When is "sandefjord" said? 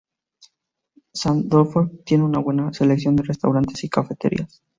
1.13-1.91